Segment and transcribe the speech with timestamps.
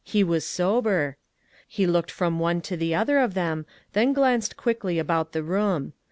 [0.03, 1.17] He was sober.
[1.67, 5.93] He looked from one to the other of them, then glanced quickly about the room.